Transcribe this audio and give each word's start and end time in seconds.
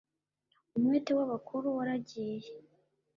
Umwete 0.77 1.11
w'abakuru 1.17 1.67
waragiye 1.77 2.49